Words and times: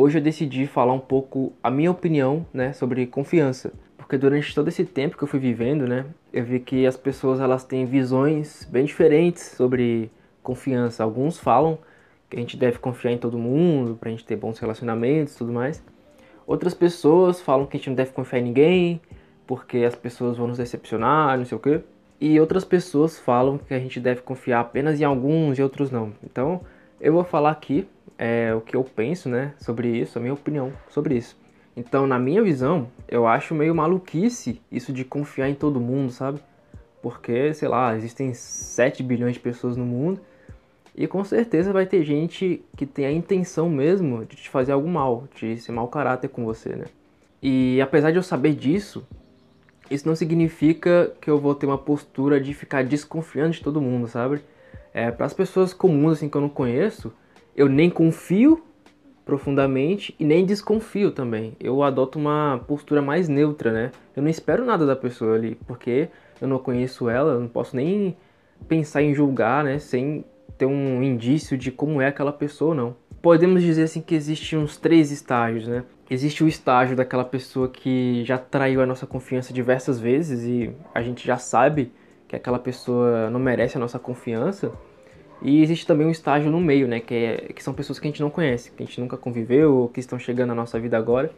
Hoje 0.00 0.18
eu 0.18 0.22
decidi 0.22 0.64
falar 0.68 0.92
um 0.92 1.00
pouco 1.00 1.52
a 1.60 1.68
minha 1.68 1.90
opinião, 1.90 2.46
né, 2.54 2.72
sobre 2.72 3.04
confiança, 3.04 3.72
porque 3.96 4.16
durante 4.16 4.54
todo 4.54 4.68
esse 4.68 4.84
tempo 4.84 5.16
que 5.16 5.24
eu 5.24 5.26
fui 5.26 5.40
vivendo, 5.40 5.88
né, 5.88 6.06
eu 6.32 6.44
vi 6.44 6.60
que 6.60 6.86
as 6.86 6.96
pessoas 6.96 7.40
elas 7.40 7.64
têm 7.64 7.84
visões 7.84 8.64
bem 8.70 8.84
diferentes 8.84 9.42
sobre 9.42 10.08
confiança. 10.40 11.02
Alguns 11.02 11.36
falam 11.38 11.78
que 12.30 12.36
a 12.36 12.38
gente 12.38 12.56
deve 12.56 12.78
confiar 12.78 13.10
em 13.10 13.18
todo 13.18 13.36
mundo 13.36 13.96
para 13.96 14.08
a 14.08 14.12
gente 14.12 14.24
ter 14.24 14.36
bons 14.36 14.60
relacionamentos, 14.60 15.34
tudo 15.34 15.52
mais. 15.52 15.82
Outras 16.46 16.74
pessoas 16.74 17.40
falam 17.40 17.66
que 17.66 17.76
a 17.76 17.80
gente 17.80 17.88
não 17.88 17.96
deve 17.96 18.12
confiar 18.12 18.38
em 18.38 18.44
ninguém, 18.44 19.00
porque 19.48 19.78
as 19.78 19.94
pessoas 19.94 20.36
vão 20.36 20.46
nos 20.46 20.58
decepcionar, 20.58 21.38
não 21.38 21.46
sei 21.46 21.56
o 21.56 21.60
quê. 21.60 21.80
E 22.20 22.38
outras 22.38 22.66
pessoas 22.66 23.18
falam 23.18 23.56
que 23.56 23.72
a 23.72 23.78
gente 23.78 23.98
deve 23.98 24.20
confiar 24.20 24.60
apenas 24.60 25.00
em 25.00 25.04
alguns 25.04 25.58
e 25.58 25.62
outros 25.62 25.90
não. 25.90 26.12
Então, 26.22 26.60
eu 27.00 27.14
vou 27.14 27.24
falar 27.24 27.52
aqui 27.52 27.88
é, 28.18 28.54
o 28.54 28.60
que 28.60 28.76
eu 28.76 28.84
penso, 28.84 29.28
né, 29.30 29.54
sobre 29.58 29.88
isso, 29.88 30.18
a 30.18 30.20
minha 30.20 30.34
opinião 30.34 30.70
sobre 30.90 31.16
isso. 31.16 31.34
Então, 31.74 32.06
na 32.06 32.18
minha 32.18 32.42
visão, 32.42 32.88
eu 33.08 33.26
acho 33.26 33.54
meio 33.54 33.74
maluquice 33.74 34.60
isso 34.70 34.92
de 34.92 35.02
confiar 35.02 35.48
em 35.48 35.54
todo 35.54 35.80
mundo, 35.80 36.12
sabe? 36.12 36.40
Porque, 37.00 37.54
sei 37.54 37.68
lá, 37.68 37.96
existem 37.96 38.34
7 38.34 39.02
bilhões 39.02 39.34
de 39.34 39.40
pessoas 39.40 39.78
no 39.78 39.86
mundo 39.86 40.20
e 40.94 41.06
com 41.06 41.24
certeza 41.24 41.72
vai 41.72 41.86
ter 41.86 42.02
gente 42.04 42.62
que 42.76 42.84
tem 42.84 43.06
a 43.06 43.12
intenção 43.12 43.70
mesmo 43.70 44.26
de 44.26 44.36
te 44.36 44.50
fazer 44.50 44.72
algo 44.72 44.88
mal, 44.88 45.26
de 45.36 45.56
ser 45.56 45.72
mau 45.72 45.88
caráter 45.88 46.28
com 46.28 46.44
você, 46.44 46.70
né? 46.70 46.84
E 47.40 47.80
apesar 47.80 48.10
de 48.10 48.18
eu 48.18 48.22
saber 48.22 48.54
disso, 48.54 49.06
isso 49.90 50.06
não 50.06 50.14
significa 50.14 51.12
que 51.20 51.30
eu 51.30 51.38
vou 51.38 51.54
ter 51.54 51.66
uma 51.66 51.78
postura 51.78 52.40
de 52.40 52.54
ficar 52.54 52.84
desconfiando 52.84 53.52
de 53.52 53.62
todo 53.62 53.80
mundo, 53.80 54.06
sabe? 54.06 54.40
É, 54.92 55.10
para 55.10 55.26
as 55.26 55.34
pessoas 55.34 55.72
comuns 55.72 56.14
assim 56.14 56.28
que 56.28 56.36
eu 56.36 56.40
não 56.40 56.48
conheço, 56.48 57.12
eu 57.56 57.68
nem 57.68 57.90
confio 57.90 58.62
profundamente 59.24 60.14
e 60.18 60.24
nem 60.24 60.46
desconfio 60.46 61.10
também. 61.10 61.54
Eu 61.60 61.82
adoto 61.82 62.18
uma 62.18 62.64
postura 62.66 63.02
mais 63.02 63.28
neutra, 63.28 63.70
né? 63.70 63.90
Eu 64.16 64.22
não 64.22 64.30
espero 64.30 64.64
nada 64.64 64.86
da 64.86 64.96
pessoa 64.96 65.34
ali, 65.34 65.54
porque 65.66 66.08
eu 66.40 66.48
não 66.48 66.58
conheço 66.58 67.08
ela, 67.10 67.32
eu 67.32 67.40
não 67.40 67.48
posso 67.48 67.76
nem 67.76 68.16
pensar 68.66 69.02
em 69.02 69.14
julgar, 69.14 69.62
né, 69.64 69.78
sem 69.78 70.24
ter 70.56 70.66
um 70.66 71.02
indício 71.02 71.56
de 71.56 71.70
como 71.70 72.00
é 72.00 72.08
aquela 72.08 72.32
pessoa, 72.32 72.74
não. 72.74 72.96
Podemos 73.20 73.62
dizer 73.62 73.82
assim 73.82 74.00
que 74.00 74.14
existem 74.14 74.58
uns 74.58 74.76
três 74.76 75.10
estágios, 75.10 75.66
né? 75.66 75.84
Existe 76.10 76.44
o 76.44 76.48
estágio 76.48 76.96
daquela 76.96 77.24
pessoa 77.24 77.68
que 77.68 78.24
já 78.24 78.38
traiu 78.38 78.80
a 78.80 78.86
nossa 78.86 79.06
confiança 79.06 79.52
diversas 79.52 79.98
vezes 79.98 80.44
e 80.44 80.70
a 80.94 81.02
gente 81.02 81.26
já 81.26 81.36
sabe 81.36 81.92
que 82.28 82.36
aquela 82.36 82.58
pessoa 82.58 83.28
não 83.28 83.40
merece 83.40 83.76
a 83.76 83.80
nossa 83.80 83.98
confiança. 83.98 84.72
E 85.42 85.62
existe 85.62 85.86
também 85.86 86.06
um 86.06 86.10
estágio 86.10 86.50
no 86.50 86.60
meio, 86.60 86.86
né? 86.86 87.00
Que, 87.00 87.14
é, 87.14 87.36
que 87.52 87.62
são 87.62 87.74
pessoas 87.74 87.98
que 87.98 88.06
a 88.06 88.10
gente 88.10 88.22
não 88.22 88.30
conhece, 88.30 88.70
que 88.70 88.82
a 88.82 88.86
gente 88.86 89.00
nunca 89.00 89.16
conviveu 89.16 89.74
ou 89.74 89.88
que 89.88 90.00
estão 90.00 90.18
chegando 90.18 90.48
na 90.48 90.54
nossa 90.54 90.78
vida 90.78 90.96
agora. 90.96 91.30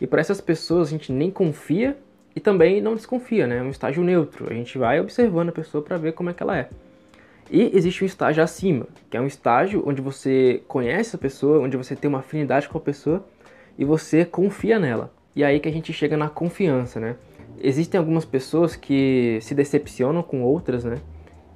E 0.00 0.06
para 0.06 0.20
essas 0.20 0.40
pessoas 0.40 0.88
a 0.88 0.90
gente 0.90 1.12
nem 1.12 1.30
confia 1.30 1.96
e 2.34 2.40
também 2.40 2.80
não 2.80 2.94
desconfia, 2.94 3.46
né? 3.46 3.58
É 3.58 3.62
um 3.62 3.70
estágio 3.70 4.02
neutro. 4.02 4.46
A 4.50 4.54
gente 4.54 4.78
vai 4.78 5.00
observando 5.00 5.50
a 5.50 5.52
pessoa 5.52 5.82
para 5.82 5.96
ver 5.96 6.12
como 6.12 6.30
é 6.30 6.32
que 6.32 6.42
ela 6.42 6.56
é. 6.56 6.68
E 7.50 7.70
existe 7.74 8.04
um 8.04 8.06
estágio 8.06 8.42
acima, 8.42 8.86
que 9.10 9.16
é 9.16 9.20
um 9.20 9.26
estágio 9.26 9.82
onde 9.86 10.02
você 10.02 10.62
conhece 10.68 11.16
a 11.16 11.18
pessoa, 11.18 11.60
onde 11.60 11.76
você 11.76 11.96
tem 11.96 12.08
uma 12.08 12.18
afinidade 12.18 12.68
com 12.68 12.76
a 12.76 12.80
pessoa 12.80 13.24
e 13.78 13.84
você 13.84 14.24
confia 14.24 14.78
nela. 14.78 15.12
E 15.34 15.42
aí 15.42 15.60
que 15.60 15.68
a 15.68 15.72
gente 15.72 15.92
chega 15.92 16.16
na 16.16 16.28
confiança, 16.28 17.00
né? 17.00 17.16
Existem 17.60 17.98
algumas 17.98 18.24
pessoas 18.24 18.76
que 18.76 19.38
se 19.40 19.54
decepcionam 19.54 20.22
com 20.22 20.42
outras, 20.42 20.84
né? 20.84 20.96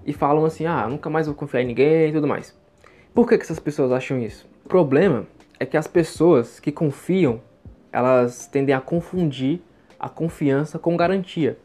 e 0.04 0.12
falam 0.12 0.44
assim: 0.44 0.66
ah, 0.66 0.86
nunca 0.88 1.08
mais 1.08 1.26
vou 1.26 1.34
confiar 1.34 1.62
em 1.62 1.66
ninguém 1.66 2.08
e 2.08 2.12
tudo 2.12 2.26
mais. 2.26 2.56
Por 3.14 3.28
que, 3.28 3.36
que 3.36 3.44
essas 3.44 3.60
pessoas 3.60 3.92
acham 3.92 4.18
isso? 4.18 4.48
O 4.64 4.68
problema 4.68 5.26
é 5.58 5.66
que 5.66 5.76
as 5.76 5.86
pessoas 5.86 6.58
que 6.58 6.72
confiam, 6.72 7.40
elas 7.92 8.46
tendem 8.46 8.74
a 8.74 8.80
confundir 8.80 9.60
a 9.98 10.08
confiança 10.08 10.78
com 10.78 10.96
garantia. 10.96 11.58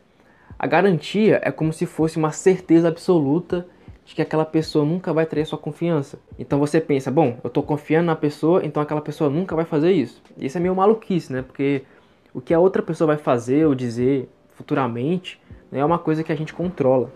A 0.59 0.67
garantia 0.67 1.39
é 1.43 1.51
como 1.51 1.71
se 1.71 1.85
fosse 1.85 2.17
uma 2.17 2.31
certeza 2.31 2.87
absoluta 2.87 3.67
de 4.07 4.15
que 4.15 4.21
aquela 4.21 4.45
pessoa 4.45 4.85
nunca 4.85 5.11
vai 5.11 5.25
trair 5.25 5.45
sua 5.45 5.57
confiança. 5.57 6.17
Então 6.39 6.57
você 6.57 6.79
pensa, 6.79 7.11
bom, 7.11 7.37
eu 7.43 7.49
estou 7.49 7.61
confiando 7.61 8.05
na 8.05 8.15
pessoa, 8.15 8.65
então 8.65 8.81
aquela 8.81 9.01
pessoa 9.01 9.29
nunca 9.29 9.53
vai 9.53 9.65
fazer 9.65 9.91
isso. 9.91 10.23
Isso 10.37 10.57
é 10.57 10.61
meio 10.61 10.73
maluquice, 10.73 11.33
né? 11.33 11.41
Porque 11.41 11.83
o 12.33 12.39
que 12.39 12.53
a 12.53 12.59
outra 12.59 12.81
pessoa 12.81 13.07
vai 13.07 13.17
fazer 13.17 13.67
ou 13.67 13.75
dizer 13.75 14.29
futuramente 14.51 15.41
né, 15.69 15.79
é 15.79 15.85
uma 15.85 15.99
coisa 15.99 16.23
que 16.23 16.31
a 16.31 16.35
gente 16.35 16.53
controla. 16.53 17.11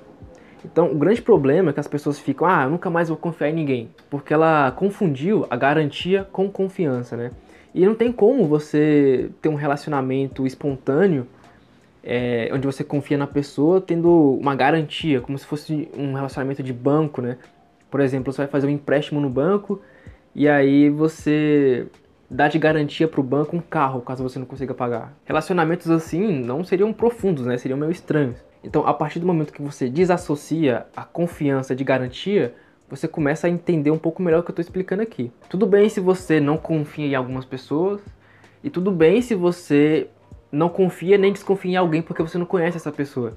Então, 0.66 0.92
o 0.92 0.96
grande 0.96 1.22
problema 1.22 1.70
é 1.70 1.74
que 1.74 1.80
as 1.80 1.88
pessoas 1.88 2.20
ficam, 2.20 2.46
ah, 2.46 2.66
eu 2.66 2.70
nunca 2.70 2.90
mais 2.90 3.08
vou 3.08 3.18
confiar 3.18 3.50
em 3.50 3.54
ninguém, 3.54 3.90
porque 4.10 4.34
ela 4.34 4.72
confundiu 4.72 5.48
a 5.50 5.56
garantia 5.56 6.28
com 6.30 6.52
confiança, 6.52 7.16
né? 7.16 7.32
E 7.74 7.86
não 7.86 7.96
tem 7.96 8.12
como 8.12 8.46
você 8.46 9.30
ter 9.42 9.48
um 9.48 9.56
relacionamento 9.56 10.46
espontâneo, 10.46 11.26
é, 12.04 12.50
onde 12.52 12.66
você 12.66 12.84
confia 12.84 13.18
na 13.18 13.28
pessoa, 13.28 13.80
tendo 13.80 14.38
uma 14.40 14.56
garantia, 14.56 15.22
como 15.22 15.38
se 15.38 15.46
fosse 15.46 15.90
um 15.96 16.14
relacionamento 16.14 16.64
de 16.64 16.74
banco, 16.74 17.22
né? 17.22 17.38
Por 17.90 18.00
exemplo, 18.00 18.32
você 18.32 18.40
vai 18.40 18.48
fazer 18.48 18.68
um 18.68 18.70
empréstimo 18.70 19.20
no 19.20 19.30
banco 19.30 19.82
e 20.34 20.48
aí 20.48 20.90
você 20.90 21.88
dá 22.30 22.48
de 22.48 22.58
garantia 22.58 23.08
para 23.08 23.20
o 23.20 23.24
banco 23.24 23.56
um 23.56 23.60
carro, 23.60 24.02
caso 24.02 24.24
você 24.24 24.40
não 24.40 24.46
consiga 24.46 24.74
pagar. 24.74 25.14
Relacionamentos 25.26 25.90
assim 25.90 26.42
não 26.42 26.64
seriam 26.64 26.94
profundos, 26.94 27.46
né? 27.46 27.58
Seriam 27.58 27.78
meio 27.78 27.92
estranhos. 27.92 28.38
Então, 28.64 28.88
a 28.88 28.94
partir 28.94 29.20
do 29.20 29.26
momento 29.26 29.52
que 29.52 29.62
você 29.62 29.90
desassocia 29.90 30.86
a 30.96 31.04
confiança 31.04 31.76
de 31.76 31.84
garantia, 31.84 32.54
você 32.90 33.08
começa 33.08 33.48
a 33.48 33.50
entender 33.50 33.92
um 33.92 33.98
pouco 33.98 34.22
melhor 34.22 34.40
o 34.40 34.44
que 34.44 34.50
eu 34.50 34.54
estou 34.54 34.62
explicando 34.62 35.02
aqui. 35.02 35.32
Tudo 35.50 35.66
bem 35.66 35.90
se 35.90 36.00
você 36.00 36.40
não 36.40 36.58
confia 36.58 37.08
em 37.08 37.16
algumas 37.16 37.44
pessoas, 37.44 38.02
e 38.64 38.70
tudo 38.70 38.92
bem 38.92 39.22
se 39.22 39.34
você 39.34 40.08
não 40.52 40.70
confia 40.70 41.18
nem 41.18 41.32
desconfia 41.32 41.72
em 41.72 41.76
alguém 41.76 42.02
porque 42.02 42.22
você 42.22 42.38
não 42.38 42.46
conhece 42.46 42.78
essa 42.78 42.92
pessoa. 42.92 43.34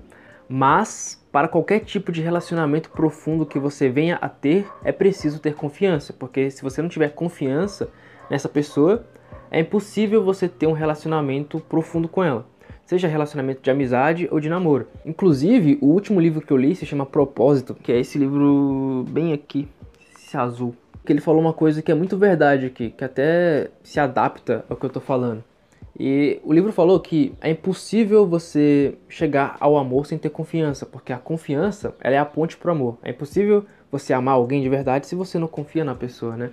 Mas, 0.48 1.24
para 1.32 1.48
qualquer 1.48 1.80
tipo 1.80 2.12
de 2.12 2.20
relacionamento 2.20 2.90
profundo 2.90 3.46
que 3.46 3.58
você 3.58 3.88
venha 3.88 4.16
a 4.20 4.28
ter, 4.28 4.66
é 4.82 4.92
preciso 4.92 5.38
ter 5.38 5.54
confiança, 5.54 6.12
porque 6.12 6.50
se 6.50 6.62
você 6.62 6.82
não 6.82 6.88
tiver 6.88 7.10
confiança 7.10 7.88
nessa 8.30 8.48
pessoa, 8.48 9.06
é 9.50 9.60
impossível 9.60 10.22
você 10.22 10.48
ter 10.48 10.66
um 10.66 10.72
relacionamento 10.72 11.60
profundo 11.60 12.08
com 12.08 12.22
ela 12.22 12.46
seja 12.86 13.08
relacionamento 13.08 13.62
de 13.62 13.70
amizade 13.70 14.28
ou 14.30 14.40
de 14.40 14.48
namoro. 14.48 14.86
Inclusive, 15.04 15.78
o 15.80 15.86
último 15.86 16.20
livro 16.20 16.40
que 16.40 16.52
eu 16.52 16.56
li 16.56 16.74
se 16.74 16.86
chama 16.86 17.06
Propósito, 17.06 17.74
que 17.74 17.92
é 17.92 17.98
esse 17.98 18.18
livro 18.18 19.04
bem 19.08 19.32
aqui, 19.32 19.68
esse 20.16 20.36
azul. 20.36 20.74
Que 21.04 21.12
ele 21.12 21.20
falou 21.20 21.40
uma 21.40 21.52
coisa 21.52 21.82
que 21.82 21.90
é 21.90 21.94
muito 21.94 22.16
verdade 22.16 22.66
aqui, 22.66 22.90
que 22.90 23.04
até 23.04 23.70
se 23.82 24.00
adapta 24.00 24.64
ao 24.68 24.76
que 24.76 24.84
eu 24.84 24.90
tô 24.90 25.00
falando. 25.00 25.42
E 25.98 26.40
o 26.42 26.52
livro 26.52 26.72
falou 26.72 26.98
que 26.98 27.34
é 27.40 27.50
impossível 27.50 28.26
você 28.26 28.96
chegar 29.08 29.56
ao 29.60 29.76
amor 29.76 30.06
sem 30.06 30.18
ter 30.18 30.30
confiança, 30.30 30.84
porque 30.84 31.12
a 31.12 31.18
confiança 31.18 31.94
ela 32.00 32.16
é 32.16 32.18
a 32.18 32.24
ponte 32.24 32.56
pro 32.56 32.72
amor. 32.72 32.98
É 33.02 33.10
impossível 33.10 33.64
você 33.92 34.12
amar 34.12 34.34
alguém 34.34 34.60
de 34.60 34.68
verdade 34.68 35.06
se 35.06 35.14
você 35.14 35.38
não 35.38 35.46
confia 35.46 35.84
na 35.84 35.94
pessoa, 35.94 36.36
né? 36.36 36.50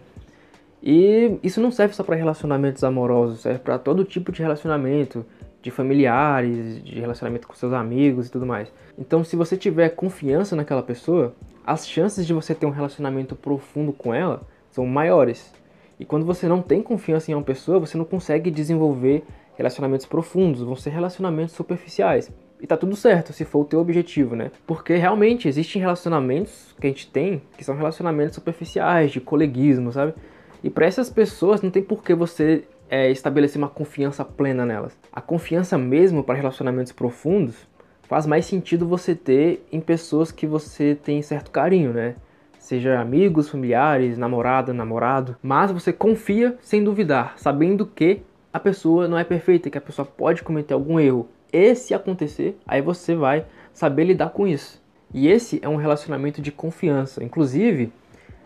E 0.83 1.39
isso 1.43 1.61
não 1.61 1.71
serve 1.71 1.93
só 1.93 2.03
para 2.03 2.15
relacionamentos 2.15 2.83
amorosos, 2.83 3.41
serve 3.41 3.59
para 3.59 3.79
todo 3.79 4.03
tipo 4.03 4.31
de 4.31 4.41
relacionamento, 4.41 5.25
de 5.61 5.69
familiares, 5.69 6.83
de 6.83 6.99
relacionamento 6.99 7.47
com 7.47 7.53
seus 7.53 7.73
amigos 7.73 8.27
e 8.27 8.31
tudo 8.31 8.45
mais. 8.45 8.71
Então, 8.97 9.23
se 9.23 9.35
você 9.35 9.55
tiver 9.55 9.89
confiança 9.89 10.55
naquela 10.55 10.81
pessoa, 10.81 11.35
as 11.65 11.87
chances 11.87 12.25
de 12.25 12.33
você 12.33 12.55
ter 12.55 12.65
um 12.65 12.71
relacionamento 12.71 13.35
profundo 13.35 13.93
com 13.93 14.13
ela 14.13 14.41
são 14.71 14.85
maiores. 14.85 15.53
E 16.01 16.05
quando 16.05 16.25
você 16.25 16.47
não 16.47 16.63
tem 16.63 16.81
confiança 16.81 17.29
em 17.29 17.35
uma 17.35 17.43
pessoa, 17.43 17.79
você 17.79 17.95
não 17.95 18.03
consegue 18.03 18.49
desenvolver 18.49 19.23
relacionamentos 19.55 20.07
profundos, 20.07 20.63
vão 20.63 20.75
ser 20.75 20.89
relacionamentos 20.89 21.53
superficiais. 21.53 22.31
E 22.59 22.65
tá 22.65 22.75
tudo 22.75 22.95
certo 22.95 23.31
se 23.31 23.45
for 23.45 23.59
o 23.59 23.65
teu 23.65 23.79
objetivo, 23.79 24.35
né? 24.35 24.49
Porque 24.65 24.95
realmente 24.95 25.47
existem 25.47 25.79
relacionamentos 25.79 26.75
que 26.81 26.87
a 26.87 26.89
gente 26.89 27.07
tem 27.07 27.39
que 27.55 27.63
são 27.63 27.75
relacionamentos 27.75 28.33
superficiais, 28.33 29.11
de 29.11 29.21
coleguismo, 29.21 29.91
sabe? 29.91 30.15
E 30.63 30.71
para 30.71 30.87
essas 30.87 31.07
pessoas 31.07 31.61
não 31.61 31.69
tem 31.69 31.83
por 31.83 32.03
que 32.03 32.15
você 32.15 32.63
é, 32.89 33.11
estabelecer 33.11 33.59
uma 33.59 33.69
confiança 33.69 34.25
plena 34.25 34.65
nelas. 34.65 34.97
A 35.13 35.21
confiança 35.21 35.77
mesmo 35.77 36.23
para 36.23 36.33
relacionamentos 36.33 36.91
profundos 36.91 37.55
faz 38.01 38.25
mais 38.25 38.47
sentido 38.47 38.87
você 38.87 39.13
ter 39.13 39.63
em 39.71 39.79
pessoas 39.79 40.31
que 40.31 40.47
você 40.47 40.95
tem 40.95 41.21
certo 41.21 41.51
carinho, 41.51 41.93
né? 41.93 42.15
Seja 42.61 43.01
amigos, 43.01 43.49
familiares, 43.49 44.19
namorada, 44.19 44.71
namorado, 44.71 45.35
mas 45.41 45.71
você 45.71 45.91
confia 45.91 46.55
sem 46.61 46.83
duvidar, 46.83 47.33
sabendo 47.35 47.87
que 47.87 48.21
a 48.53 48.59
pessoa 48.59 49.07
não 49.07 49.17
é 49.17 49.23
perfeita, 49.23 49.67
que 49.67 49.79
a 49.79 49.81
pessoa 49.81 50.05
pode 50.05 50.43
cometer 50.43 50.75
algum 50.75 50.99
erro. 50.99 51.27
E 51.51 51.73
se 51.73 51.91
acontecer, 51.91 52.55
aí 52.67 52.79
você 52.79 53.15
vai 53.15 53.47
saber 53.73 54.03
lidar 54.03 54.29
com 54.29 54.47
isso. 54.47 54.79
E 55.11 55.27
esse 55.27 55.59
é 55.63 55.67
um 55.67 55.75
relacionamento 55.75 56.39
de 56.39 56.51
confiança. 56.51 57.23
Inclusive, 57.23 57.91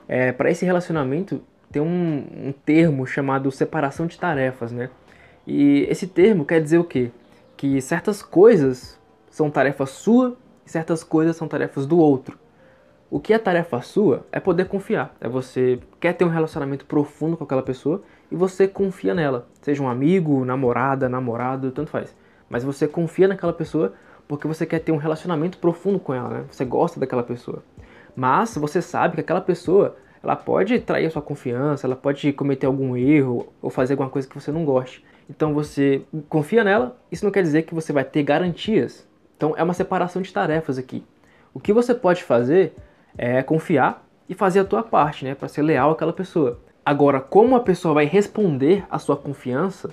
é, 0.08 0.32
para 0.32 0.50
esse 0.50 0.66
relacionamento 0.66 1.42
tem 1.70 1.82
um, 1.82 2.26
um 2.48 2.54
termo 2.66 3.06
chamado 3.06 3.52
separação 3.52 4.08
de 4.08 4.18
tarefas, 4.18 4.72
né? 4.72 4.90
E 5.46 5.86
esse 5.90 6.08
termo 6.08 6.46
quer 6.46 6.62
dizer 6.62 6.78
o 6.78 6.86
quê? 6.86 7.12
Que 7.58 7.82
certas 7.82 8.24
coisas 8.24 8.98
são 9.30 9.52
tarefa 9.52 9.86
sua 9.86 10.38
e 10.66 10.72
certas 10.72 11.04
coisas 11.04 11.36
são 11.36 11.50
tarefas 11.50 11.86
do 11.86 12.00
outro. 12.00 12.45
O 13.10 13.20
que 13.20 13.34
é 13.34 13.38
tarefa 13.38 13.82
sua 13.82 14.26
é 14.32 14.40
poder 14.40 14.66
confiar. 14.66 15.16
É 15.22 15.30
você 15.30 15.80
quer 16.00 16.14
ter 16.14 16.26
um 16.26 16.30
relacionamento 16.30 16.86
profundo 16.86 17.38
com 17.38 17.44
aquela 17.44 17.62
pessoa 17.62 18.02
e 18.32 18.36
você 18.36 18.68
confia 18.68 19.14
nela. 19.14 19.48
Seja 19.62 19.84
um 19.84 19.88
amigo, 19.88 20.44
namorada, 20.44 21.08
namorado, 21.08 21.72
tanto 21.72 21.92
faz. 21.92 22.16
Mas 22.50 22.64
você 22.64 22.88
confia 22.88 23.28
naquela 23.28 23.54
pessoa 23.54 23.94
porque 24.28 24.48
você 24.48 24.66
quer 24.66 24.80
ter 24.80 24.92
um 24.92 24.98
relacionamento 24.98 25.60
profundo 25.60 26.00
com 26.00 26.14
ela, 26.14 26.30
né? 26.30 26.46
Você 26.50 26.66
gosta 26.66 27.00
daquela 27.00 27.22
pessoa. 27.22 27.64
Mas 28.16 28.56
você 28.58 28.82
sabe 28.82 29.16
que 29.16 29.22
aquela 29.22 29.42
pessoa, 29.42 29.96
ela 30.24 30.36
pode 30.36 30.80
trair 30.80 31.06
a 31.06 31.12
sua 31.12 31.22
confiança, 31.22 31.86
ela 31.86 31.96
pode 31.96 32.34
cometer 32.34 32.66
algum 32.66 32.98
erro 32.98 33.54
ou 33.62 33.70
fazer 33.70 33.94
alguma 33.94 34.10
coisa 34.10 34.28
que 34.28 34.34
você 34.34 34.52
não 34.52 34.66
goste. 34.66 35.06
Então 35.30 35.54
você 35.54 36.02
confia 36.28 36.64
nela, 36.64 36.98
isso 37.12 37.24
não 37.24 37.32
quer 37.32 37.44
dizer 37.44 37.64
que 37.64 37.76
você 37.76 37.94
vai 37.94 38.04
ter 38.04 38.24
garantias. 38.24 39.08
Então 39.38 39.54
é 39.56 39.64
uma 39.64 39.74
separação 39.74 40.22
de 40.22 40.34
tarefas 40.34 40.78
aqui. 40.80 41.04
O 41.54 41.60
que 41.60 41.72
você 41.72 41.94
pode 41.94 42.24
fazer 42.24 42.74
é 43.18 43.42
confiar 43.42 44.06
e 44.28 44.34
fazer 44.34 44.60
a 44.60 44.66
tua 44.66 44.84
parte, 44.84 45.26
né, 45.26 45.36
para 45.36 45.48
ser 45.48 45.62
leal 45.62 45.92
àquela 45.92 46.14
pessoa. 46.14 46.60
Agora, 46.86 47.20
como 47.20 47.56
a 47.56 47.60
pessoa 47.60 47.94
vai 47.94 48.06
responder 48.06 48.86
à 48.90 49.00
sua 49.00 49.16
confiança 49.16 49.90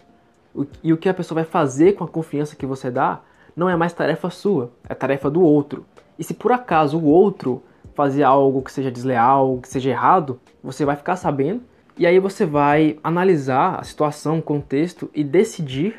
e 0.82 0.92
o 0.92 0.96
que 0.96 1.08
a 1.08 1.14
pessoa 1.14 1.42
vai 1.42 1.50
fazer 1.50 1.92
com 1.92 2.04
a 2.04 2.08
confiança 2.08 2.56
que 2.56 2.66
você 2.66 2.90
dá, 2.90 3.20
não 3.56 3.68
é 3.68 3.76
mais 3.76 3.92
tarefa 3.92 4.30
sua, 4.30 4.70
é 4.88 4.94
tarefa 4.94 5.30
do 5.30 5.40
outro. 5.40 5.86
E 6.18 6.24
se 6.24 6.34
por 6.34 6.52
acaso 6.52 6.98
o 6.98 7.04
outro 7.04 7.62
fazer 7.94 8.22
algo 8.22 8.62
que 8.62 8.72
seja 8.72 8.90
desleal, 8.90 9.58
que 9.58 9.68
seja 9.68 9.90
errado, 9.90 10.40
você 10.62 10.84
vai 10.84 10.96
ficar 10.96 11.16
sabendo 11.16 11.62
e 11.96 12.06
aí 12.06 12.18
você 12.18 12.46
vai 12.46 12.98
analisar 13.02 13.78
a 13.78 13.84
situação, 13.84 14.38
o 14.38 14.42
contexto 14.42 15.10
e 15.14 15.22
decidir, 15.22 15.96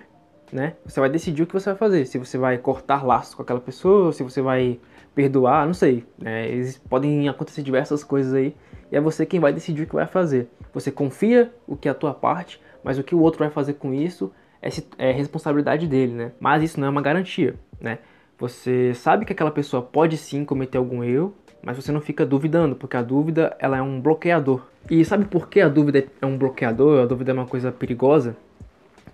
né? 0.54 0.74
Você 0.86 1.00
vai 1.00 1.10
decidir 1.10 1.44
o 1.44 1.48
que 1.48 1.54
você 1.54 1.72
vai 1.72 1.78
fazer, 1.78 2.06
se 2.06 2.18
você 2.20 2.38
vai 2.38 2.58
cortar 2.60 3.04
laços 3.04 3.34
com 3.34 3.42
aquela 3.42 3.60
pessoa, 3.60 4.14
se 4.14 4.22
você 4.22 4.42
vai 4.42 4.80
perdoar, 5.16 5.66
não 5.66 5.74
sei. 5.74 6.06
Né? 6.18 6.48
Podem 6.88 7.28
acontecer 7.28 7.64
diversas 7.64 8.04
coisas 8.04 8.34
aí 8.34 8.56
e 8.92 8.96
é 8.96 9.02
você 9.02 9.26
quem 9.26 9.40
vai 9.40 9.52
decidir 9.52 9.84
o 9.84 9.88
que 9.88 9.96
vai 9.96 10.06
fazer. 10.06 10.48
Você 10.72 10.92
confia 10.92 11.52
o 11.68 11.76
que 11.76 11.88
é 11.88 11.92
a 11.92 11.96
tua 11.96 12.14
parte, 12.14 12.62
mas 12.84 13.00
o 13.00 13.04
que 13.04 13.16
o 13.16 13.20
outro 13.20 13.40
vai 13.40 13.50
fazer 13.50 13.74
com 13.74 13.94
isso 13.94 14.32
é, 14.62 14.70
é 15.00 15.12
responsabilidade 15.12 15.88
dele, 15.88 16.14
né? 16.14 16.32
Mas 16.40 16.62
isso 16.62 16.80
não 16.80 16.88
é 16.88 16.90
uma 16.90 17.02
garantia, 17.02 17.56
né? 17.82 17.98
Você 18.38 18.94
sabe 18.94 19.26
que 19.26 19.34
aquela 19.34 19.52
pessoa 19.52 19.82
pode 19.82 20.18
sim 20.18 20.46
cometer 20.46 20.78
algum 20.78 21.04
erro, 21.04 21.34
mas 21.64 21.78
você 21.78 21.92
não 21.92 22.02
fica 22.02 22.26
duvidando, 22.26 22.76
porque 22.76 22.98
a 22.98 23.02
dúvida 23.02 23.56
ela 23.58 23.78
é 23.78 23.82
um 23.82 24.00
bloqueador. 24.00 24.68
E 24.90 25.04
sabe 25.04 25.26
por 25.26 25.48
que 25.48 25.62
a 25.62 25.70
dúvida 25.70 26.06
é 26.22 26.26
um 26.26 26.38
bloqueador? 26.38 27.02
A 27.02 27.06
dúvida 27.06 27.32
é 27.32 27.34
uma 27.34 27.48
coisa 27.48 27.72
perigosa? 27.72 28.36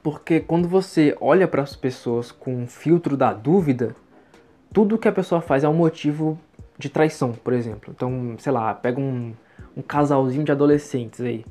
Porque 0.01 0.39
quando 0.39 0.67
você 0.67 1.15
olha 1.19 1.47
para 1.47 1.61
as 1.61 1.75
pessoas 1.75 2.31
com 2.31 2.55
um 2.55 2.67
filtro 2.67 3.17
da 3.17 3.33
dúvida, 3.33 3.95
tudo 4.73 4.97
que 4.97 5.07
a 5.07 5.11
pessoa 5.11 5.41
faz 5.41 5.63
é 5.63 5.69
um 5.69 5.73
motivo 5.73 6.39
de 6.77 6.89
traição, 6.89 7.33
por 7.33 7.53
exemplo. 7.53 7.93
Então, 7.95 8.35
sei 8.39 8.51
lá, 8.51 8.73
pega 8.73 8.99
um, 8.99 9.33
um 9.75 9.81
casalzinho 9.81 10.45
de 10.45 10.51
adolescentes 10.51 11.19
aí. 11.21 11.45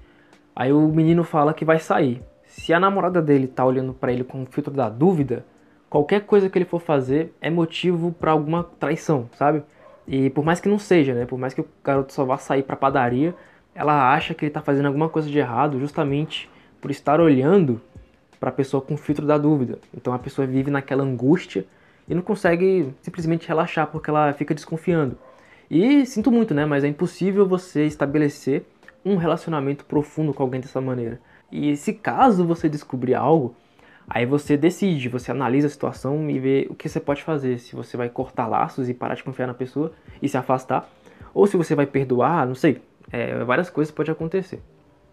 Aí 0.57 0.73
o 0.73 0.89
menino 0.89 1.23
fala 1.23 1.53
que 1.53 1.65
vai 1.65 1.79
sair. 1.79 2.23
Se 2.47 2.73
a 2.73 2.81
namorada 2.81 3.21
dele 3.21 3.47
tá 3.47 3.65
olhando 3.65 3.93
para 3.93 4.13
ele 4.13 4.25
com 4.25 4.43
o 4.43 4.47
filtro 4.47 4.73
da 4.73 4.89
dúvida, 4.89 5.45
qualquer 5.91 6.23
coisa 6.23 6.49
que 6.49 6.59
ele 6.59 6.65
for 6.65 6.81
fazer 6.81 7.35
é 7.41 7.51
motivo 7.51 8.13
para 8.13 8.33
alguma 8.33 8.65
traição, 8.65 9.29
sabe? 9.37 9.63
E 10.07 10.31
por 10.31 10.45
mais 10.45 10.59
que 10.59 10.69
não 10.69 10.79
seja, 10.79 11.15
né? 11.15 11.27
Por 11.27 11.39
mais 11.39 11.53
que 11.53 11.61
o 11.61 11.69
garoto 11.85 12.13
só 12.13 12.25
vá 12.25 12.39
sair 12.39 12.63
pra 12.63 12.75
padaria, 12.75 13.35
ela 13.75 14.13
acha 14.13 14.33
que 14.33 14.47
ele 14.47 14.51
tá 14.51 14.63
fazendo 14.63 14.87
alguma 14.87 15.09
coisa 15.09 15.29
de 15.29 15.39
errado 15.39 15.79
justamente 15.79 16.51
por 16.81 16.91
estar 16.91 17.21
olhando 17.21 17.81
para 18.39 18.51
a 18.51 18.53
pessoa 18.53 18.81
com 18.81 18.95
o 18.95 18.97
filtro 18.97 19.27
da 19.27 19.37
dúvida. 19.37 19.79
Então 19.97 20.13
a 20.13 20.19
pessoa 20.19 20.47
vive 20.47 20.71
naquela 20.71 21.03
angústia 21.03 21.67
e 22.09 22.15
não 22.15 22.23
consegue 22.23 22.93
simplesmente 23.03 23.47
relaxar 23.47 23.87
porque 23.89 24.11
ela 24.11 24.33
fica 24.33 24.55
desconfiando. 24.55 25.17
E 25.71 26.07
sinto 26.07 26.31
muito, 26.31 26.55
né? 26.55 26.65
Mas 26.65 26.85
é 26.85 26.89
impossível 26.89 27.47
você 27.47 27.85
estabelecer 27.85 28.65
um 29.05 29.17
relacionamento 29.17 29.85
profundo 29.85 30.33
com 30.33 30.43
alguém 30.43 30.61
dessa 30.61 30.81
maneira. 30.81 31.21
E 31.53 31.77
se 31.77 31.93
caso 31.93 32.47
você 32.47 32.69
descobrir 32.69 33.15
algo, 33.15 33.55
aí 34.09 34.25
você 34.25 34.57
decide, 34.57 35.09
você 35.09 35.31
analisa 35.31 35.67
a 35.67 35.71
situação 35.71 36.31
e 36.31 36.39
vê 36.39 36.67
o 36.71 36.75
que 36.75 36.89
você 36.89 37.01
pode 37.01 37.23
fazer. 37.23 37.59
Se 37.59 37.77
você 37.77 37.97
vai 37.97 38.09
cortar 38.09 38.47
laços 38.47 38.89
e 38.89 38.95
parar 38.95 39.15
de 39.15 39.25
confiar 39.25 39.47
na 39.47 39.55
pessoa 39.55 39.93
e 40.23 40.29
se 40.29 40.37
afastar, 40.37 40.89
ou 41.35 41.47
se 41.47 41.57
você 41.57 41.75
vai 41.75 41.87
perdoar, 41.87 42.47
não 42.47 42.55
sei. 42.55 42.81
É, 43.11 43.43
várias 43.45 43.71
coisas 43.71 43.93
podem 43.93 44.13
acontecer. 44.13 44.61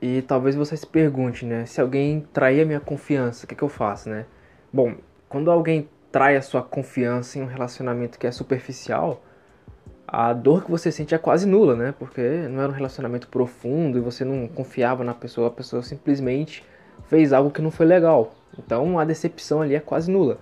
E 0.01 0.21
talvez 0.21 0.55
você 0.55 0.75
se 0.75 0.85
pergunte, 0.85 1.45
né? 1.45 1.65
Se 1.65 1.79
alguém 1.81 2.27
trair 2.33 2.61
a 2.61 2.65
minha 2.65 2.79
confiança, 2.79 3.45
o 3.45 3.47
que, 3.47 3.55
que 3.55 3.63
eu 3.63 3.69
faço, 3.69 4.09
né? 4.09 4.25
Bom, 4.71 4.95
quando 5.29 5.49
alguém 5.49 5.89
trai 6.11 6.35
a 6.35 6.41
sua 6.41 6.61
confiança 6.61 7.39
em 7.39 7.41
um 7.41 7.45
relacionamento 7.45 8.19
que 8.19 8.27
é 8.27 8.31
superficial, 8.31 9.21
a 10.07 10.31
dor 10.33 10.63
que 10.63 10.71
você 10.71 10.91
sente 10.91 11.15
é 11.15 11.17
quase 11.17 11.47
nula, 11.47 11.75
né? 11.75 11.93
Porque 11.97 12.21
não 12.21 12.61
era 12.61 12.71
um 12.71 12.75
relacionamento 12.75 13.27
profundo 13.27 13.97
e 13.97 14.01
você 14.01 14.23
não 14.23 14.47
confiava 14.47 15.03
na 15.03 15.13
pessoa, 15.13 15.47
a 15.47 15.51
pessoa 15.51 15.81
simplesmente 15.81 16.63
fez 17.07 17.33
algo 17.33 17.51
que 17.51 17.61
não 17.61 17.71
foi 17.71 17.85
legal. 17.85 18.33
Então 18.57 18.99
a 18.99 19.05
decepção 19.05 19.61
ali 19.61 19.75
é 19.75 19.79
quase 19.79 20.11
nula. 20.11 20.37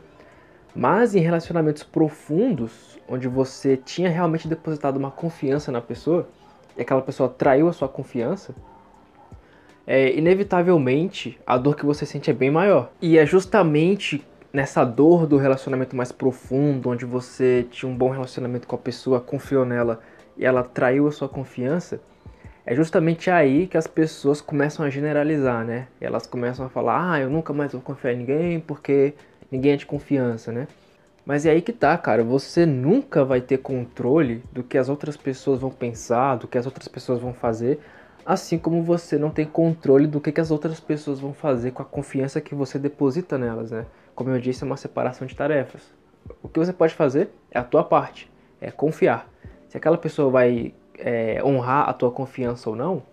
Mas 0.76 1.14
em 1.16 1.20
relacionamentos 1.20 1.84
profundos, 1.84 3.00
onde 3.08 3.28
você 3.28 3.78
tinha 3.78 4.10
realmente 4.10 4.48
depositado 4.48 4.98
uma 4.98 5.12
confiança 5.12 5.72
na 5.72 5.82
pessoa, 5.82 6.28
e 6.76 6.82
aquela 6.82 7.02
pessoa 7.02 7.30
traiu 7.30 7.68
a 7.68 7.74
sua 7.74 7.88
confiança, 7.88 8.56
é, 9.86 10.16
inevitavelmente 10.16 11.40
a 11.46 11.58
dor 11.58 11.76
que 11.76 11.86
você 11.86 12.06
sente 12.06 12.30
é 12.30 12.34
bem 12.34 12.52
maior. 12.52 12.92
E 13.02 13.18
é 13.18 13.26
justamente 13.26 14.26
nessa 14.52 14.86
dor 14.86 15.26
do 15.26 15.38
relacionamento 15.38 15.96
mais 15.96 16.12
profundo, 16.12 16.90
onde 16.90 17.06
você 17.06 17.66
tinha 17.72 17.92
um 17.92 17.96
bom 17.96 18.10
relacionamento 18.10 18.68
com 18.68 18.76
a 18.76 18.80
pessoa, 18.80 19.20
confiou 19.20 19.66
nela 19.66 20.00
e 20.38 20.46
ela 20.46 20.64
traiu 20.64 21.08
a 21.08 21.12
sua 21.12 21.28
confiança, 21.28 22.00
é 22.66 22.74
justamente 22.74 23.30
aí 23.30 23.68
que 23.68 23.78
as 23.78 23.88
pessoas 23.88 24.40
começam 24.40 24.86
a 24.86 24.90
generalizar, 24.90 25.66
né? 25.66 25.88
Elas 26.00 26.26
começam 26.26 26.66
a 26.66 26.70
falar: 26.70 27.14
"Ah, 27.14 27.20
eu 27.20 27.30
nunca 27.30 27.52
mais 27.52 27.74
vou 27.74 27.82
confiar 27.82 28.14
em 28.14 28.18
ninguém 28.18 28.60
porque 28.60 29.14
ninguém 29.52 29.74
é 29.74 29.76
de 29.76 29.86
confiança", 29.86 30.52
né? 30.52 30.68
Mas 31.26 31.46
é 31.46 31.52
aí 31.52 31.62
que 31.62 31.74
tá, 31.74 31.98
cara, 31.98 32.24
você 32.24 32.66
nunca 32.66 33.24
vai 33.24 33.42
ter 33.42 33.58
controle 33.58 34.44
do 34.52 34.64
que 34.64 34.78
as 34.78 34.90
outras 34.90 35.18
pessoas 35.18 35.60
vão 35.60 35.72
pensar, 35.72 36.36
do 36.36 36.48
que 36.48 36.58
as 36.58 36.66
outras 36.66 36.88
pessoas 36.88 37.20
vão 37.20 37.34
fazer, 37.34 37.80
assim 38.25 38.58
como 38.58 38.81
você 38.84 39.18
não 39.18 39.30
tem 39.30 39.46
controle 39.46 40.08
do 40.08 40.22
que, 40.22 40.31
que 40.31 40.42
as 40.42 40.52
outras 40.52 40.80
pessoas 40.80 41.20
vão 41.20 41.34
fazer 41.34 41.72
com 41.72 41.81
a 41.81 41.86
confiança 41.86 42.42
que 42.42 42.56
você 42.56 42.80
deposita 42.80 43.38
nelas, 43.38 43.72
né? 43.72 43.86
Como 44.16 44.30
eu 44.30 44.40
disse, 44.40 44.64
é 44.64 44.68
uma 44.68 44.78
separação 44.78 45.28
de 45.28 45.36
tarefas. 45.36 45.81
O 46.42 46.48
que 46.48 46.60
você 46.60 46.72
pode 46.72 46.94
fazer 46.94 47.30
é 47.52 47.60
a 47.60 47.64
tua 47.64 47.84
parte, 47.84 48.31
é 48.62 48.72
confiar. 48.72 49.30
Se 49.68 49.77
aquela 49.77 49.98
pessoa 49.98 50.30
vai 50.30 50.74
é, 50.98 51.44
honrar 51.44 51.89
a 51.89 51.94
tua 51.94 52.12
confiança 52.12 52.70
ou 52.70 52.75
não, 52.75 53.03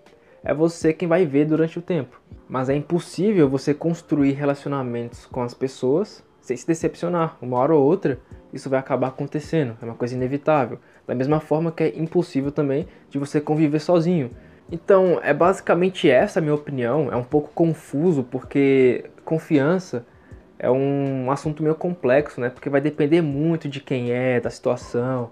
é 0.42 0.54
você 0.54 0.92
quem 0.92 1.08
vai 1.08 1.26
ver 1.26 1.46
durante 1.46 1.78
o 1.78 1.82
tempo. 1.82 2.20
Mas 2.48 2.68
é 2.68 2.74
impossível 2.74 3.48
você 3.48 3.74
construir 3.74 4.32
relacionamentos 4.32 5.26
com 5.26 5.42
as 5.42 5.54
pessoas 5.54 6.24
sem 6.40 6.56
se 6.56 6.66
decepcionar. 6.66 7.36
Uma 7.40 7.58
hora 7.58 7.74
ou 7.74 7.84
outra, 7.84 8.18
isso 8.52 8.68
vai 8.68 8.78
acabar 8.78 9.08
acontecendo. 9.08 9.76
É 9.80 9.84
uma 9.84 9.94
coisa 9.94 10.14
inevitável. 10.14 10.78
Da 11.06 11.14
mesma 11.14 11.40
forma 11.40 11.70
que 11.70 11.84
é 11.84 11.98
impossível 11.98 12.50
também 12.50 12.86
de 13.08 13.18
você 13.18 13.40
conviver 13.40 13.80
sozinho. 13.80 14.30
Então, 14.72 15.20
é 15.22 15.34
basicamente 15.34 16.08
essa 16.08 16.38
a 16.38 16.42
minha 16.42 16.54
opinião. 16.54 17.10
É 17.12 17.16
um 17.16 17.24
pouco 17.24 17.50
confuso 17.52 18.22
porque 18.22 19.04
confiança 19.24 20.06
é 20.58 20.70
um 20.70 21.30
assunto 21.30 21.62
meio 21.62 21.74
complexo, 21.74 22.40
né? 22.40 22.50
Porque 22.50 22.68
vai 22.68 22.80
depender 22.80 23.20
muito 23.22 23.68
de 23.68 23.80
quem 23.80 24.12
é, 24.12 24.38
da 24.38 24.50
situação. 24.50 25.30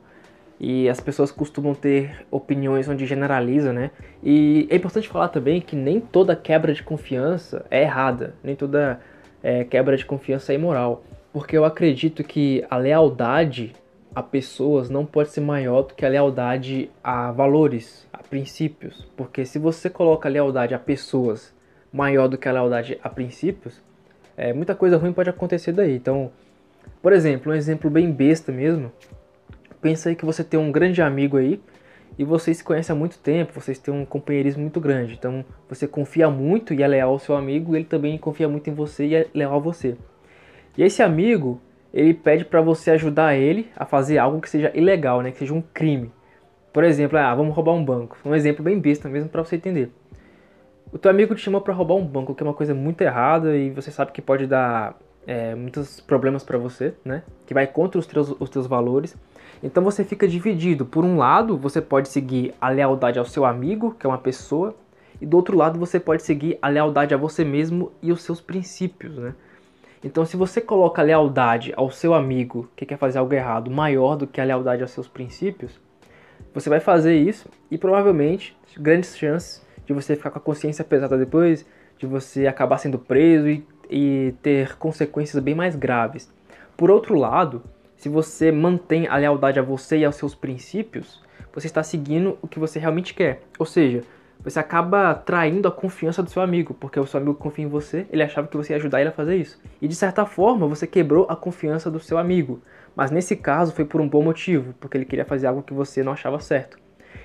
E 0.59 0.89
as 0.89 0.99
pessoas 0.99 1.31
costumam 1.31 1.73
ter 1.73 2.27
opiniões 2.31 2.89
onde 2.89 3.07
generaliza, 3.07 3.73
né? 3.73 3.93
E 4.23 4.67
é 4.71 4.77
importante 4.77 5.09
falar 5.09 5.29
também 5.29 5.61
que 5.61 5.77
nem 5.77 6.01
toda 6.01 6.35
quebra 6.35 6.75
de 6.75 6.83
confiança 6.83 7.65
é 7.71 7.83
errada, 7.83 8.35
nem 8.43 8.57
toda 8.57 8.99
é, 9.41 9.63
quebra 9.63 9.97
de 9.97 10.05
confiança 10.05 10.53
é 10.53 10.57
imoral. 10.57 11.05
Porque 11.33 11.57
eu 11.57 11.65
acredito 11.65 12.25
que 12.25 12.65
a 12.69 12.77
lealdade 12.77 13.73
a 14.19 14.23
pessoas 14.23 14.91
não 14.91 15.07
pode 15.07 15.31
ser 15.31 15.41
maior 15.41 15.83
do 15.83 15.95
que 15.95 16.05
a 16.05 16.09
lealdade 16.09 16.91
a 17.05 17.31
valores, 17.31 18.05
a 18.13 18.19
princípios. 18.19 19.07
Porque 19.17 19.47
se 19.47 19.61
você 19.61 19.89
coloca 19.89 20.29
a 20.29 20.33
lealdade 20.33 20.75
a 20.75 20.79
pessoas 20.79 21.55
maior 21.93 22.27
do 22.27 22.37
que 22.37 22.49
a 22.49 22.53
lealdade 22.53 22.99
a 23.01 23.09
princípios, 23.09 23.81
é, 24.37 24.53
muita 24.53 24.75
coisa 24.75 24.97
ruim 24.97 25.13
pode 25.13 25.31
acontecer 25.31 25.71
daí. 25.71 25.95
Então, 25.95 26.33
por 27.01 27.13
exemplo, 27.13 27.53
um 27.53 27.55
exemplo 27.55 27.89
bem 27.89 28.11
besta 28.11 28.51
mesmo. 28.51 28.91
Pensa 29.81 30.09
aí 30.09 30.17
que 30.17 30.25
você 30.25 30.43
tem 30.43 30.59
um 30.59 30.73
grande 30.73 31.01
amigo 31.01 31.37
aí 31.37 31.61
e 32.19 32.25
vocês 32.25 32.57
se 32.57 32.65
conhecem 32.65 32.93
há 32.93 32.99
muito 32.99 33.19
tempo, 33.19 33.53
vocês 33.55 33.79
têm 33.79 33.95
um 33.95 34.05
companheirismo 34.05 34.63
muito 34.63 34.81
grande. 34.81 35.15
Então, 35.15 35.45
você 35.69 35.87
confia 35.87 36.29
muito 36.29 36.75
e 36.75 36.83
é 36.83 36.89
leal 36.89 37.11
ao 37.11 37.21
seu 37.21 37.37
amigo, 37.37 37.77
ele 37.77 37.85
também 37.85 38.19
confia 38.19 38.49
muito 38.49 38.69
em 38.69 38.75
você 38.75 39.07
e 39.07 39.15
é 39.15 39.27
leal 39.33 39.55
a 39.55 39.61
você. 39.61 39.97
E 40.77 40.83
esse 40.83 41.05
amigo, 41.05 41.61
ele 41.93 42.15
pede 42.15 42.45
para 42.45 42.61
você 42.61 42.91
ajudar 42.91 43.35
ele 43.35 43.71
a 43.77 43.85
fazer 43.85 44.19
algo 44.19 44.41
que 44.41 44.49
seja 44.49 44.71
ilegal, 44.75 45.23
né, 45.23 45.31
que 45.31 45.39
seja 45.39 45.55
um 45.55 45.63
crime. 45.63 46.13
Por 46.73 46.85
exemplo, 46.85 47.19
ah, 47.19 47.35
vamos 47.35 47.55
roubar 47.55 47.73
um 47.73 47.85
banco. 47.85 48.17
Um 48.25 48.35
exemplo 48.35 48.63
bem 48.63 48.79
besta 48.79 49.09
mesmo 49.09 49.29
para 49.29 49.43
você 49.43 49.57
entender. 49.57 49.91
O 50.93 50.99
teu 50.99 51.11
amigo 51.11 51.35
te 51.35 51.41
chamou 51.41 51.61
para 51.61 51.75
roubar 51.75 51.95
um 51.95 52.05
banco, 52.05 52.35
que 52.35 52.43
é 52.43 52.47
uma 52.47 52.55
coisa 52.55 52.75
muito 52.75 53.01
errada 53.03 53.57
e 53.57 53.71
você 53.71 53.91
sabe 53.91 54.13
que 54.13 54.23
pode 54.23 54.47
dar 54.47 54.97
é, 55.27 55.55
muitos 55.55 56.01
problemas 56.01 56.43
para 56.43 56.57
você, 56.57 56.95
né? 57.05 57.23
Que 57.47 57.53
vai 57.53 57.67
contra 57.67 57.99
os 57.99 58.07
teus, 58.07 58.35
os 58.39 58.49
teus 58.49 58.67
valores. 58.67 59.17
Então 59.63 59.83
você 59.83 60.05
fica 60.05 60.27
dividido. 60.27 60.87
Por 60.87 61.05
um 61.05 61.19
lado, 61.19 61.59
você 61.59 61.83
pode 61.83 62.09
seguir 62.09 62.55
a 62.61 62.69
lealdade 62.71 63.19
ao 63.19 63.25
seu 63.25 63.45
amigo, 63.45 63.95
que 63.99 64.07
é 64.07 64.09
uma 64.09 64.19
pessoa, 64.19 64.75
e 65.21 65.27
do 65.27 65.37
outro 65.37 65.57
lado 65.57 65.79
você 65.79 65.99
pode 66.01 66.23
seguir 66.23 66.59
a 66.63 66.69
lealdade 66.69 67.13
a 67.13 67.17
você 67.19 67.45
mesmo 67.45 67.93
e 68.01 68.11
os 68.11 68.23
seus 68.23 68.41
princípios, 68.41 69.19
né? 69.19 69.35
Então, 70.03 70.25
se 70.25 70.37
você 70.37 70.61
coloca 70.61 71.03
a 71.03 71.05
lealdade 71.05 71.73
ao 71.77 71.91
seu 71.91 72.15
amigo 72.15 72.71
que 72.77 72.87
quer 72.87 72.97
fazer 72.97 73.19
algo 73.19 73.35
errado 73.35 73.71
maior 73.71 74.17
do 74.17 74.27
que 74.27 74.41
a 74.41 74.45
lealdade 74.45 74.83
aos 74.83 74.93
seus 74.93 75.09
princípios, 75.09 75.81
você 76.55 76.71
vai 76.71 76.81
fazer 76.81 77.17
isso 77.17 77.49
e 77.71 77.77
provavelmente 77.77 78.57
grandes 78.77 79.17
chances 79.17 79.67
de 79.85 79.93
você 79.93 80.15
ficar 80.15 80.31
com 80.31 80.39
a 80.39 80.43
consciência 80.43 80.85
pesada 80.85 81.19
depois, 81.19 81.67
de 81.99 82.07
você 82.07 82.47
acabar 82.47 82.79
sendo 82.79 82.99
preso 82.99 83.49
e, 83.49 83.67
e 83.91 84.35
ter 84.41 84.77
consequências 84.77 85.43
bem 85.43 85.55
mais 85.55 85.75
graves. 85.75 86.33
Por 86.77 86.91
outro 86.91 87.17
lado, 87.17 87.63
se 87.97 88.09
você 88.09 88.53
mantém 88.53 89.09
a 89.09 89.17
lealdade 89.17 89.59
a 89.59 89.63
você 89.63 89.99
e 89.99 90.05
aos 90.05 90.15
seus 90.15 90.35
princípios, 90.35 91.21
você 91.53 91.67
está 91.67 91.83
seguindo 91.83 92.39
o 92.41 92.47
que 92.47 92.61
você 92.61 92.79
realmente 92.79 93.15
quer. 93.15 93.41
Ou 93.59 93.67
seja, 93.67 94.03
você 94.43 94.59
acaba 94.59 95.15
traindo 95.15 95.69
a 95.69 95.73
confiança 95.73 96.23
do 96.23 96.31
seu 96.31 96.43
amigo, 96.43 96.75
porque 96.75 96.99
o 96.99 97.07
seu 97.07 97.19
amigo 97.19 97.35
confia 97.35 97.65
em 97.65 97.69
você, 97.69 98.07
ele 98.11 98.23
achava 98.23 98.47
que 98.47 98.57
você 98.57 98.73
ia 98.73 98.77
ajudar 98.77 99.01
ele 99.01 99.11
a 99.11 99.13
fazer 99.13 99.37
isso. 99.37 99.61
E 99.81 99.89
de 99.89 99.95
certa 99.95 100.25
forma, 100.25 100.67
você 100.67 100.87
quebrou 100.87 101.27
a 101.29 101.37
confiança 101.37 101.91
do 101.91 102.01
seu 102.01 102.19
amigo. 102.19 102.61
Mas 102.95 103.11
nesse 103.11 103.37
caso 103.37 103.73
foi 103.73 103.85
por 103.85 104.01
um 104.01 104.09
bom 104.09 104.23
motivo, 104.23 104.75
porque 104.81 104.97
ele 104.97 105.05
queria 105.05 105.25
fazer 105.25 105.47
algo 105.47 105.63
que 105.63 105.75
você 105.75 106.03
não 106.03 106.13
achava 106.13 106.41
certo. 106.41 106.79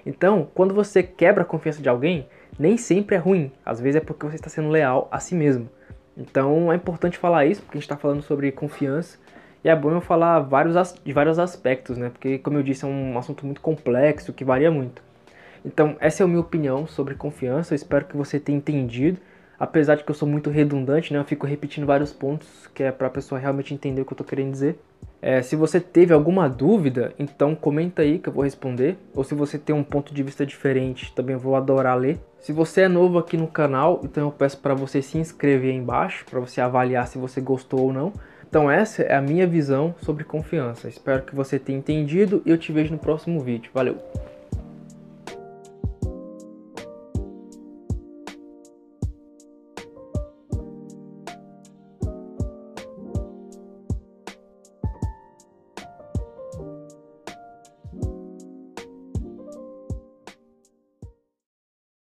Então, 0.05 0.47
quando 0.53 0.73
você 0.73 1.01
quebra 1.01 1.43
a 1.43 1.45
confiança 1.45 1.81
de 1.81 1.89
alguém, 1.89 2.27
nem 2.59 2.77
sempre 2.77 3.15
é 3.15 3.19
ruim. 3.19 3.51
Às 3.65 3.79
vezes 3.79 4.01
é 4.01 4.05
porque 4.05 4.25
você 4.25 4.35
está 4.35 4.49
sendo 4.49 4.69
leal 4.69 5.07
a 5.11 5.19
si 5.19 5.35
mesmo. 5.35 5.69
Então 6.15 6.71
é 6.71 6.75
importante 6.75 7.17
falar 7.17 7.45
isso, 7.45 7.61
porque 7.61 7.77
a 7.77 7.79
gente 7.79 7.85
está 7.85 7.97
falando 7.97 8.21
sobre 8.21 8.51
confiança. 8.51 9.17
E 9.63 9.69
é 9.69 9.75
bom 9.75 9.91
eu 9.91 10.01
falar 10.01 10.39
vários, 10.41 10.93
de 11.03 11.13
vários 11.13 11.39
aspectos, 11.39 11.97
né? 11.97 12.09
Porque, 12.09 12.37
como 12.37 12.57
eu 12.57 12.63
disse, 12.63 12.83
é 12.83 12.87
um 12.87 13.17
assunto 13.17 13.45
muito 13.45 13.61
complexo, 13.61 14.33
que 14.33 14.43
varia 14.43 14.69
muito. 14.69 15.01
Então, 15.65 15.95
essa 15.99 16.21
é 16.21 16.25
a 16.25 16.27
minha 16.27 16.39
opinião 16.39 16.85
sobre 16.87 17.15
confiança. 17.15 17.73
Eu 17.73 17.75
espero 17.75 18.05
que 18.05 18.17
você 18.17 18.39
tenha 18.39 18.57
entendido. 18.57 19.17
Apesar 19.59 19.95
de 19.95 20.03
que 20.03 20.11
eu 20.11 20.15
sou 20.15 20.27
muito 20.27 20.49
redundante, 20.49 21.13
né? 21.13 21.19
Eu 21.19 21.23
fico 21.23 21.45
repetindo 21.45 21.85
vários 21.85 22.11
pontos 22.11 22.67
que 22.73 22.83
é 22.83 22.91
para 22.91 23.07
a 23.07 23.09
pessoa 23.09 23.39
realmente 23.39 23.73
entender 23.73 24.01
o 24.01 24.05
que 24.05 24.11
eu 24.11 24.15
estou 24.15 24.27
querendo 24.27 24.51
dizer. 24.51 24.77
É, 25.21 25.41
se 25.41 25.55
você 25.55 25.79
teve 25.79 26.13
alguma 26.13 26.49
dúvida, 26.49 27.13
então 27.17 27.55
comenta 27.55 28.01
aí 28.01 28.19
que 28.19 28.27
eu 28.27 28.33
vou 28.33 28.43
responder. 28.43 28.97
Ou 29.15 29.23
se 29.23 29.33
você 29.33 29.57
tem 29.57 29.73
um 29.73 29.83
ponto 29.83 30.13
de 30.13 30.21
vista 30.21 30.45
diferente, 30.45 31.13
também 31.13 31.37
vou 31.37 31.55
adorar 31.55 31.97
ler. 31.97 32.19
Se 32.41 32.51
você 32.51 32.81
é 32.81 32.87
novo 32.89 33.17
aqui 33.17 33.37
no 33.37 33.47
canal, 33.47 34.01
então 34.03 34.23
eu 34.23 34.31
peço 34.31 34.57
para 34.57 34.73
você 34.73 35.01
se 35.01 35.17
inscrever 35.17 35.71
aí 35.71 35.77
embaixo, 35.77 36.25
para 36.29 36.41
você 36.41 36.59
avaliar 36.59 37.07
se 37.07 37.17
você 37.17 37.39
gostou 37.39 37.83
ou 37.83 37.93
não. 37.93 38.11
Então 38.45 38.69
essa 38.69 39.01
é 39.03 39.15
a 39.15 39.21
minha 39.21 39.47
visão 39.47 39.95
sobre 40.01 40.25
confiança. 40.25 40.89
Espero 40.89 41.23
que 41.23 41.33
você 41.33 41.57
tenha 41.57 41.79
entendido 41.79 42.41
e 42.45 42.49
eu 42.49 42.57
te 42.57 42.73
vejo 42.73 42.91
no 42.91 42.99
próximo 42.99 43.39
vídeo. 43.39 43.71
Valeu! 43.73 44.32